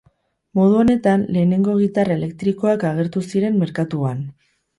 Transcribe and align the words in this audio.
Modu 0.59 0.77
honetan 0.83 1.25
lehenengo 1.35 1.75
gitarra 1.81 2.15
elektrikoak 2.21 2.87
agertu 2.93 3.25
ziren 3.35 3.61
merkatuan. 3.67 4.27